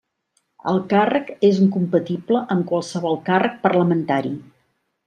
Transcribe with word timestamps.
El 0.71 0.79
càrrec 0.93 1.29
és 1.49 1.61
incompatible 1.65 2.43
amb 2.57 2.67
qualsevol 2.73 3.21
càrrec 3.31 3.63
parlamentari. 3.69 4.35